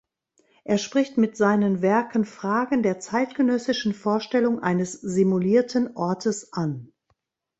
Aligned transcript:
Er 0.63 0.79
spricht 0.79 1.19
mit 1.19 1.37
seinen 1.37 1.83
Werken 1.83 2.25
Fragen 2.25 2.81
der 2.81 2.99
zeitgenössischen 2.99 3.93
Vorstellung 3.93 4.59
eines 4.63 4.93
„simulierten“ 4.93 5.95
Ortes 5.95 6.53
an. 6.53 6.91